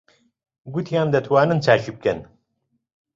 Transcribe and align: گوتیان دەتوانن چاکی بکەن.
گوتیان 0.73 1.07
دەتوانن 1.13 1.59
چاکی 1.65 1.91
بکەن. 1.95 2.19